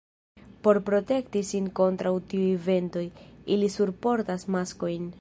Por 0.67 0.79
protekti 0.87 1.43
sin 1.51 1.69
kontraŭ 1.81 2.15
tiuj 2.33 2.49
ventoj, 2.71 3.07
ili 3.57 3.73
surportas 3.79 4.53
maskojn. 4.59 5.09